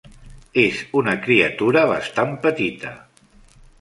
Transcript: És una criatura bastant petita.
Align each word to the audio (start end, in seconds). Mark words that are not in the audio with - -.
És 0.61 0.79
una 1.01 1.13
criatura 1.27 1.83
bastant 1.91 2.33
petita. 2.47 2.95